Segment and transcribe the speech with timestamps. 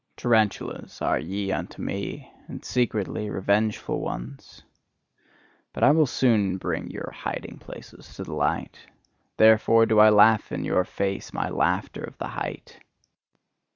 [0.17, 4.63] Tarantulas are ye unto me, and secretly revengeful ones!
[5.73, 8.79] But I will soon bring your hiding places to the light:
[9.37, 12.79] therefore do I laugh in your face my laughter of the height.